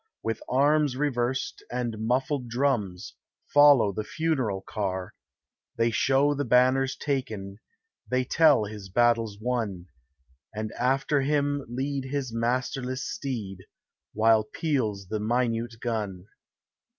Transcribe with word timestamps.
With 0.23 0.41
arms 0.49 0.95
reversed 0.97 1.63
and 1.71 1.99
muffled 1.99 2.47
drums, 2.47 3.13
Follow 3.53 3.91
the 3.91 4.03
funeral 4.03 4.61
car: 4.61 5.13
They 5.77 5.91
show 5.91 6.33
the 6.33 6.43
banners 6.43 6.95
taken; 6.95 7.59
They 8.09 8.23
tell 8.23 8.63
his 8.65 8.89
battles 8.89 9.37
won; 9.39 9.89
And 10.55 10.71
after 10.71 11.21
him 11.21 11.63
lead 11.69 12.05
his 12.05 12.33
masterless 12.33 13.07
steed, 13.07 13.65
While 14.13 14.43
peals 14.43 15.05
the 15.09 15.19
minute 15.19 15.75
gun. 15.79 16.25